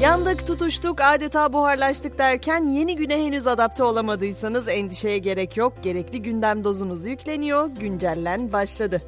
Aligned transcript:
Yandık, 0.00 0.46
tutuştuk, 0.46 1.00
adeta 1.00 1.52
buharlaştık 1.52 2.18
derken 2.18 2.66
yeni 2.66 2.96
güne 2.96 3.24
henüz 3.26 3.46
adapte 3.46 3.82
olamadıysanız 3.82 4.68
endişeye 4.68 5.18
gerek 5.18 5.56
yok. 5.56 5.72
Gerekli 5.82 6.22
gündem 6.22 6.64
dozunuz 6.64 7.06
yükleniyor, 7.06 7.66
güncellen 7.66 8.52
başladı. 8.52 9.02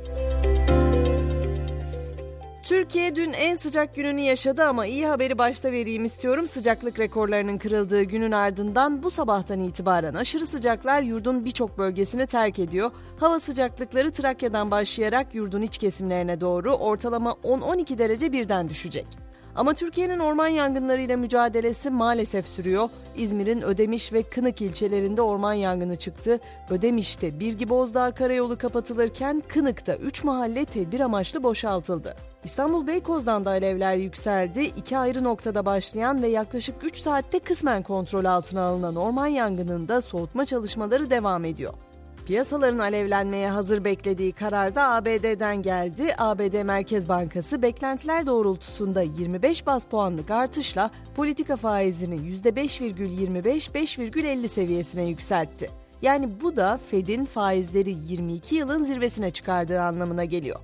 Türkiye 2.62 3.16
dün 3.16 3.32
en 3.32 3.56
sıcak 3.56 3.94
gününü 3.94 4.20
yaşadı 4.20 4.64
ama 4.64 4.86
iyi 4.86 5.06
haberi 5.06 5.38
başta 5.38 5.72
vereyim 5.72 6.04
istiyorum. 6.04 6.46
Sıcaklık 6.46 6.98
rekorlarının 6.98 7.58
kırıldığı 7.58 8.02
günün 8.02 8.32
ardından 8.32 9.02
bu 9.02 9.10
sabahtan 9.10 9.60
itibaren 9.60 10.14
aşırı 10.14 10.46
sıcaklar 10.46 11.02
yurdun 11.02 11.44
birçok 11.44 11.78
bölgesini 11.78 12.26
terk 12.26 12.58
ediyor. 12.58 12.90
Hava 13.20 13.40
sıcaklıkları 13.40 14.12
Trakya'dan 14.12 14.70
başlayarak 14.70 15.34
yurdun 15.34 15.62
iç 15.62 15.78
kesimlerine 15.78 16.40
doğru 16.40 16.74
ortalama 16.74 17.30
10-12 17.30 17.98
derece 17.98 18.32
birden 18.32 18.68
düşecek. 18.68 19.31
Ama 19.56 19.74
Türkiye'nin 19.74 20.18
orman 20.18 20.48
yangınlarıyla 20.48 21.16
mücadelesi 21.16 21.90
maalesef 21.90 22.46
sürüyor. 22.46 22.88
İzmir'in 23.16 23.62
Ödemiş 23.62 24.12
ve 24.12 24.22
Kınık 24.22 24.62
ilçelerinde 24.62 25.22
orman 25.22 25.52
yangını 25.52 25.96
çıktı. 25.96 26.40
Ödemiş'te 26.70 27.40
Birgi 27.40 27.68
Bozdağ 27.68 28.10
Karayolu 28.10 28.58
kapatılırken 28.58 29.42
Kınık'ta 29.48 29.96
3 29.96 30.24
mahalle 30.24 30.64
tedbir 30.64 31.00
amaçlı 31.00 31.42
boşaltıldı. 31.42 32.14
İstanbul 32.44 32.86
Beykoz'dan 32.86 33.44
da 33.44 33.50
alevler 33.50 33.96
yükseldi. 33.96 34.62
İki 34.62 34.98
ayrı 34.98 35.24
noktada 35.24 35.64
başlayan 35.64 36.22
ve 36.22 36.28
yaklaşık 36.28 36.84
3 36.84 36.96
saatte 36.96 37.38
kısmen 37.38 37.82
kontrol 37.82 38.24
altına 38.24 38.62
alınan 38.62 38.96
orman 38.96 39.26
yangınında 39.26 40.00
soğutma 40.00 40.44
çalışmaları 40.44 41.10
devam 41.10 41.44
ediyor. 41.44 41.74
Piyasaların 42.26 42.78
alevlenmeye 42.78 43.50
hazır 43.50 43.84
beklediği 43.84 44.32
karar 44.32 44.74
da 44.74 44.88
ABD'den 44.88 45.62
geldi. 45.62 46.14
ABD 46.18 46.62
Merkez 46.62 47.08
Bankası 47.08 47.62
beklentiler 47.62 48.26
doğrultusunda 48.26 49.02
25 49.02 49.66
bas 49.66 49.86
puanlık 49.86 50.30
artışla 50.30 50.90
politika 51.16 51.56
faizini 51.56 52.14
%5,25-5,50 52.14 54.48
seviyesine 54.48 55.02
yükseltti. 55.02 55.70
Yani 56.02 56.28
bu 56.42 56.56
da 56.56 56.80
Fed'in 56.90 57.24
faizleri 57.24 57.96
22 58.06 58.54
yılın 58.54 58.84
zirvesine 58.84 59.30
çıkardığı 59.30 59.80
anlamına 59.80 60.24
geliyor. 60.24 60.60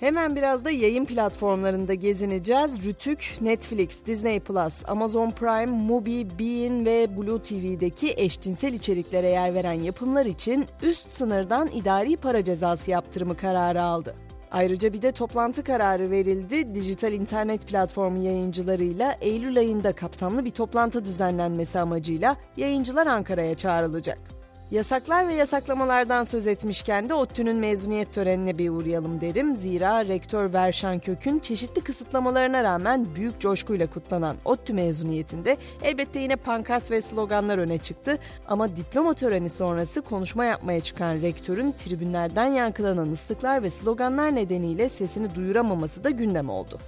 Hemen 0.00 0.36
biraz 0.36 0.64
da 0.64 0.70
yayın 0.70 1.04
platformlarında 1.04 1.94
gezineceğiz. 1.94 2.86
Rütük, 2.86 3.34
Netflix, 3.40 4.06
Disney 4.06 4.40
Plus, 4.40 4.82
Amazon 4.88 5.30
Prime, 5.30 5.66
Mubi, 5.66 6.38
Bein 6.38 6.84
ve 6.84 7.16
Blue 7.16 7.42
TV'deki 7.42 8.14
eşcinsel 8.16 8.72
içeriklere 8.72 9.26
yer 9.26 9.54
veren 9.54 9.72
yapımlar 9.72 10.26
için 10.26 10.66
üst 10.82 11.10
sınırdan 11.10 11.68
idari 11.74 12.16
para 12.16 12.44
cezası 12.44 12.90
yaptırımı 12.90 13.36
kararı 13.36 13.82
aldı. 13.82 14.14
Ayrıca 14.50 14.92
bir 14.92 15.02
de 15.02 15.12
toplantı 15.12 15.64
kararı 15.64 16.10
verildi. 16.10 16.74
Dijital 16.74 17.12
internet 17.12 17.66
platformu 17.66 18.22
yayıncılarıyla 18.22 19.16
Eylül 19.20 19.58
ayında 19.58 19.92
kapsamlı 19.92 20.44
bir 20.44 20.50
toplantı 20.50 21.04
düzenlenmesi 21.04 21.80
amacıyla 21.80 22.36
yayıncılar 22.56 23.06
Ankara'ya 23.06 23.54
çağrılacak. 23.54 24.33
Yasaklar 24.70 25.28
ve 25.28 25.34
yasaklamalardan 25.34 26.24
söz 26.24 26.46
etmişken 26.46 27.08
de 27.08 27.14
ODTÜ'nün 27.14 27.56
mezuniyet 27.56 28.12
törenine 28.12 28.58
bir 28.58 28.70
uğrayalım 28.70 29.20
derim. 29.20 29.54
Zira 29.54 30.04
rektör 30.04 30.52
Verşan 30.52 30.98
Kök'ün 30.98 31.38
çeşitli 31.38 31.80
kısıtlamalarına 31.80 32.64
rağmen 32.64 33.14
büyük 33.14 33.40
coşkuyla 33.40 33.86
kutlanan 33.86 34.36
ODTÜ 34.44 34.72
mezuniyetinde 34.72 35.56
elbette 35.82 36.20
yine 36.20 36.36
pankart 36.36 36.90
ve 36.90 37.02
sloganlar 37.02 37.58
öne 37.58 37.78
çıktı. 37.78 38.18
Ama 38.48 38.76
diploma 38.76 39.14
töreni 39.14 39.48
sonrası 39.48 40.02
konuşma 40.02 40.44
yapmaya 40.44 40.80
çıkan 40.80 41.14
rektörün 41.14 41.72
tribünlerden 41.72 42.46
yankılanan 42.46 43.12
ıslıklar 43.12 43.62
ve 43.62 43.70
sloganlar 43.70 44.34
nedeniyle 44.34 44.88
sesini 44.88 45.34
duyuramaması 45.34 46.04
da 46.04 46.10
gündem 46.10 46.50
oldu. 46.50 46.78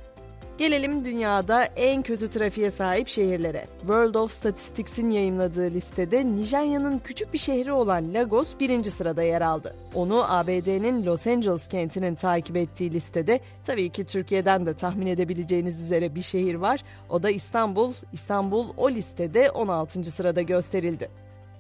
Gelelim 0.59 1.05
dünyada 1.05 1.65
en 1.65 2.03
kötü 2.03 2.31
trafiğe 2.31 2.71
sahip 2.71 3.09
şehirlere. 3.09 3.67
World 3.81 4.15
of 4.15 4.33
Statistics'in 4.33 5.11
yayınladığı 5.11 5.71
listede 5.71 6.27
Nijerya'nın 6.27 6.99
küçük 6.99 7.33
bir 7.33 7.39
şehri 7.39 7.73
olan 7.73 8.15
Lagos 8.15 8.49
birinci 8.61 8.91
sırada 8.91 9.23
yer 9.23 9.41
aldı. 9.43 9.77
Onu 9.95 10.33
ABD'nin 10.33 11.07
Los 11.07 11.27
Angeles 11.27 11.69
kentinin 11.69 12.15
takip 12.15 12.57
ettiği 12.57 12.93
listede 12.93 13.41
tabii 13.65 13.91
ki 13.91 14.05
Türkiye'den 14.05 14.67
de 14.67 14.75
tahmin 14.75 15.07
edebileceğiniz 15.07 15.83
üzere 15.83 16.15
bir 16.15 16.23
şehir 16.23 16.55
var. 16.55 16.81
O 17.11 17.23
da 17.23 17.31
İstanbul. 17.31 17.93
İstanbul 18.13 18.69
o 18.77 18.91
listede 18.91 19.51
16. 19.51 20.05
sırada 20.05 20.43
gösterildi. 20.43 21.09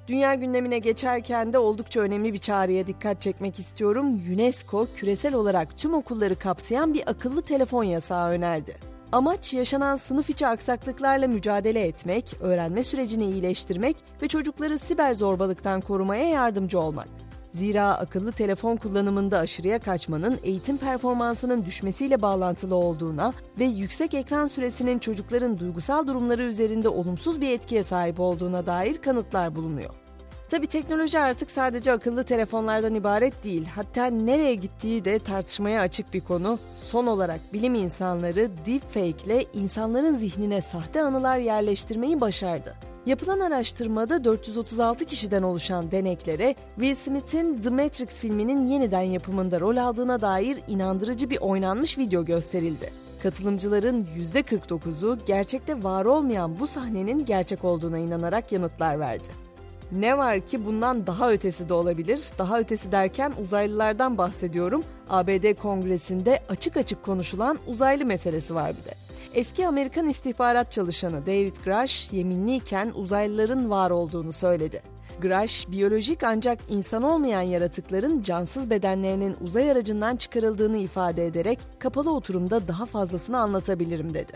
Dünya 0.08 0.34
gündemine 0.34 0.78
geçerken 0.78 1.52
de 1.52 1.58
oldukça 1.58 2.00
önemli 2.00 2.32
bir 2.32 2.38
çağrıya 2.38 2.86
dikkat 2.86 3.22
çekmek 3.22 3.58
istiyorum. 3.58 4.06
UNESCO 4.34 4.86
küresel 4.96 5.34
olarak 5.34 5.78
tüm 5.78 5.94
okulları 5.94 6.36
kapsayan 6.36 6.94
bir 6.94 7.02
akıllı 7.06 7.42
telefon 7.42 7.84
yasağı 7.84 8.30
önerdi. 8.30 8.85
Amaç 9.12 9.54
yaşanan 9.54 9.96
sınıf 9.96 10.30
içi 10.30 10.46
aksaklıklarla 10.46 11.28
mücadele 11.28 11.86
etmek, 11.86 12.34
öğrenme 12.40 12.82
sürecini 12.82 13.24
iyileştirmek 13.24 13.96
ve 14.22 14.28
çocukları 14.28 14.78
siber 14.78 15.14
zorbalıktan 15.14 15.80
korumaya 15.80 16.28
yardımcı 16.28 16.80
olmak. 16.80 17.08
Zira 17.50 17.98
akıllı 17.98 18.32
telefon 18.32 18.76
kullanımında 18.76 19.38
aşırıya 19.38 19.78
kaçmanın 19.78 20.38
eğitim 20.42 20.76
performansının 20.76 21.64
düşmesiyle 21.64 22.22
bağlantılı 22.22 22.74
olduğuna 22.74 23.32
ve 23.58 23.64
yüksek 23.64 24.14
ekran 24.14 24.46
süresinin 24.46 24.98
çocukların 24.98 25.58
duygusal 25.58 26.06
durumları 26.06 26.42
üzerinde 26.42 26.88
olumsuz 26.88 27.40
bir 27.40 27.50
etkiye 27.50 27.82
sahip 27.82 28.20
olduğuna 28.20 28.66
dair 28.66 28.98
kanıtlar 28.98 29.56
bulunuyor. 29.56 30.05
Tabi 30.50 30.66
teknoloji 30.66 31.18
artık 31.18 31.50
sadece 31.50 31.92
akıllı 31.92 32.24
telefonlardan 32.24 32.94
ibaret 32.94 33.44
değil. 33.44 33.66
Hatta 33.74 34.06
nereye 34.06 34.54
gittiği 34.54 35.04
de 35.04 35.18
tartışmaya 35.18 35.80
açık 35.80 36.14
bir 36.14 36.20
konu. 36.20 36.58
Son 36.84 37.06
olarak 37.06 37.40
bilim 37.52 37.74
insanları 37.74 38.50
deepfake 38.66 39.24
ile 39.26 39.44
insanların 39.54 40.12
zihnine 40.12 40.60
sahte 40.60 41.02
anılar 41.02 41.38
yerleştirmeyi 41.38 42.20
başardı. 42.20 42.74
Yapılan 43.06 43.40
araştırmada 43.40 44.24
436 44.24 45.04
kişiden 45.04 45.42
oluşan 45.42 45.90
deneklere 45.90 46.54
Will 46.74 46.94
Smith'in 46.94 47.62
The 47.62 47.70
Matrix 47.70 48.08
filminin 48.08 48.66
yeniden 48.66 49.00
yapımında 49.00 49.60
rol 49.60 49.76
aldığına 49.76 50.20
dair 50.20 50.58
inandırıcı 50.68 51.30
bir 51.30 51.38
oynanmış 51.38 51.98
video 51.98 52.24
gösterildi. 52.24 52.90
Katılımcıların 53.22 54.06
%49'u 54.34 55.18
gerçekte 55.26 55.82
var 55.82 56.04
olmayan 56.04 56.60
bu 56.60 56.66
sahnenin 56.66 57.24
gerçek 57.24 57.64
olduğuna 57.64 57.98
inanarak 57.98 58.52
yanıtlar 58.52 59.00
verdi. 59.00 59.45
Ne 59.92 60.18
var 60.18 60.40
ki 60.40 60.66
bundan 60.66 61.06
daha 61.06 61.32
ötesi 61.32 61.68
de 61.68 61.74
olabilir. 61.74 62.20
Daha 62.38 62.58
ötesi 62.58 62.92
derken 62.92 63.32
uzaylılardan 63.42 64.18
bahsediyorum. 64.18 64.84
ABD 65.10 65.54
Kongresi'nde 65.54 66.40
açık 66.48 66.76
açık 66.76 67.02
konuşulan 67.02 67.58
uzaylı 67.66 68.04
meselesi 68.04 68.54
var 68.54 68.70
bir 68.70 68.90
de. 68.90 68.94
Eski 69.34 69.68
Amerikan 69.68 70.08
istihbarat 70.08 70.72
çalışanı 70.72 71.26
David 71.26 71.56
Grush 71.64 72.12
yeminliyken 72.12 72.92
uzaylıların 72.94 73.70
var 73.70 73.90
olduğunu 73.90 74.32
söyledi. 74.32 74.82
Grush, 75.22 75.70
biyolojik 75.70 76.22
ancak 76.22 76.58
insan 76.68 77.02
olmayan 77.02 77.42
yaratıkların 77.42 78.22
cansız 78.22 78.70
bedenlerinin 78.70 79.36
uzay 79.40 79.70
aracından 79.70 80.16
çıkarıldığını 80.16 80.76
ifade 80.76 81.26
ederek 81.26 81.58
kapalı 81.78 82.12
oturumda 82.14 82.68
daha 82.68 82.86
fazlasını 82.86 83.38
anlatabilirim 83.38 84.14
dedi. 84.14 84.32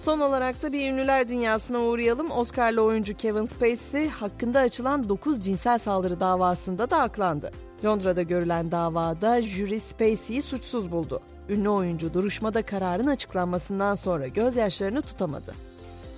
Son 0.00 0.20
olarak 0.20 0.62
da 0.62 0.72
bir 0.72 0.92
ünlüler 0.92 1.28
dünyasına 1.28 1.80
uğrayalım. 1.80 2.30
Oscar'lı 2.30 2.82
oyuncu 2.82 3.16
Kevin 3.16 3.44
Spacey 3.44 4.08
hakkında 4.08 4.60
açılan 4.60 5.08
9 5.08 5.40
cinsel 5.40 5.78
saldırı 5.78 6.20
davasında 6.20 6.90
da 6.90 6.98
aklandı. 6.98 7.50
Londra'da 7.84 8.22
görülen 8.22 8.70
davada 8.70 9.42
jüri 9.42 9.80
Spacey'i 9.80 10.42
suçsuz 10.42 10.92
buldu. 10.92 11.20
Ünlü 11.48 11.68
oyuncu 11.68 12.14
duruşmada 12.14 12.62
kararın 12.62 13.06
açıklanmasından 13.06 13.94
sonra 13.94 14.26
gözyaşlarını 14.26 15.02
tutamadı. 15.02 15.54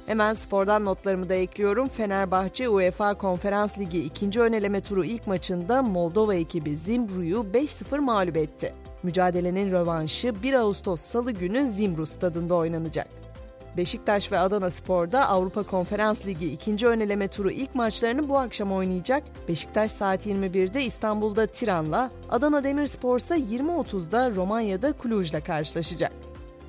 Hemen 0.07 0.35
spordan 0.35 0.85
notlarımı 0.85 1.29
da 1.29 1.35
ekliyorum. 1.35 1.89
Fenerbahçe 1.89 2.69
UEFA 2.69 3.15
Konferans 3.15 3.79
Ligi 3.79 4.05
ikinci 4.05 4.41
öneleme 4.41 4.81
turu 4.81 5.05
ilk 5.05 5.27
maçında 5.27 5.83
Moldova 5.83 6.35
ekibi 6.35 6.77
Zimbru'yu 6.77 7.47
5-0 7.55 7.99
mağlup 7.99 8.37
etti. 8.37 8.75
Mücadelenin 9.03 9.73
rövanşı 9.73 10.43
1 10.43 10.53
Ağustos 10.53 11.01
Salı 11.01 11.33
günü 11.33 11.67
Zimbru 11.67 12.07
stadında 12.07 12.55
oynanacak. 12.55 13.23
Beşiktaş 13.77 14.33
ve 14.33 14.39
Adana 14.39 14.71
Spor'da 14.71 15.29
Avrupa 15.29 15.63
Konferans 15.63 16.27
Ligi 16.27 16.53
ikinci 16.53 16.87
öneleme 16.87 17.29
turu 17.29 17.51
ilk 17.51 17.75
maçlarını 17.75 18.29
bu 18.29 18.39
akşam 18.39 18.73
oynayacak. 18.73 19.23
Beşiktaş 19.49 19.91
saat 19.91 20.27
21'de 20.27 20.85
İstanbul'da 20.85 21.47
Tiran'la, 21.47 22.11
Adana 22.31 22.65
Demirspor 22.65 23.19
ise 23.19 23.37
20.30'da 23.37 24.31
Romanya'da 24.31 24.95
Cluj'la 25.03 25.41
karşılaşacak. 25.41 26.13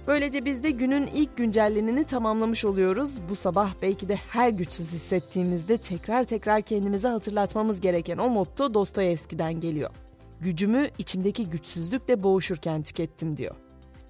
Böylece 0.08 0.46
biz 0.46 0.64
de 0.64 0.72
günün 0.72 1.08
ilk 1.08 1.38
güncellenini 1.38 2.04
tamamlamış 2.04 2.66
oluyoruz. 2.66 3.20
Bu 3.30 3.36
sabah 3.36 3.74
belki 3.82 4.10
de 4.10 4.16
her 4.16 4.50
güçsüz 4.50 4.92
hissettiğimizde 4.92 5.78
tekrar 5.78 6.24
tekrar 6.24 6.62
kendimize 6.62 7.08
hatırlatmamız 7.08 7.82
gereken 7.82 8.18
o 8.18 8.30
motto 8.30 8.74
Dostoyevski'den 8.74 9.60
geliyor. 9.60 9.90
Gücümü 10.40 10.88
içimdeki 10.98 11.50
güçsüzlükle 11.50 12.24
boğuşurken 12.24 12.84
tükettim 12.84 13.38
diyor. 13.38 13.56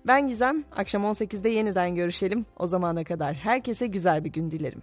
Ben 0.07 0.27
Gizem. 0.27 0.63
Akşam 0.71 1.03
18'de 1.03 1.49
yeniden 1.49 1.95
görüşelim. 1.95 2.45
O 2.59 2.67
zamana 2.67 3.03
kadar 3.03 3.33
herkese 3.33 3.87
güzel 3.87 4.23
bir 4.23 4.29
gün 4.29 4.51
dilerim. 4.51 4.81